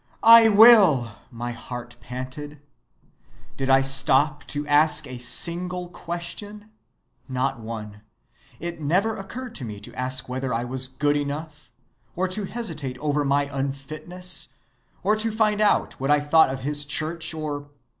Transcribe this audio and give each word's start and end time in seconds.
'I 0.23 0.49
will,' 0.49 1.11
my 1.29 1.51
heart 1.51 1.95
panted. 2.01 2.59
Did 3.55 3.69
I 3.69 3.81
stop 3.83 4.43
to 4.47 4.65
ask 4.65 5.05
a 5.05 5.19
single 5.19 5.89
question? 5.89 6.71
Not 7.29 7.59
one. 7.59 8.01
It 8.59 8.81
never 8.81 9.15
occurred 9.15 9.53
to 9.57 9.63
me 9.63 9.79
to 9.81 9.93
ask 9.93 10.27
whether 10.27 10.51
I 10.55 10.63
was 10.63 10.87
good 10.87 11.15
enough, 11.15 11.69
or 12.15 12.27
to 12.29 12.45
hesitate 12.45 12.97
over 12.97 13.23
my 13.23 13.43
unfitness, 13.55 14.53
or 15.03 15.15
to 15.17 15.31
find 15.31 15.61
out 15.61 15.99
what 15.99 16.09
I 16.09 16.19
thought 16.19 16.49
of 16.49 16.61
his 16.61 16.83
church, 16.85 17.35
or 17.35 17.69